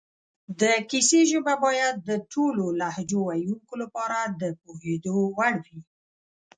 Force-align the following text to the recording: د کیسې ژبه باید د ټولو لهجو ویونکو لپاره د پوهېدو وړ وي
د 0.61 0.63
کیسې 0.89 1.19
ژبه 1.31 1.53
باید 1.65 1.95
د 2.09 2.11
ټولو 2.33 2.65
لهجو 2.79 3.19
ویونکو 3.29 3.73
لپاره 3.83 4.17
د 4.41 4.43
پوهېدو 4.61 5.15
وړ 5.37 5.53
وي 5.65 5.79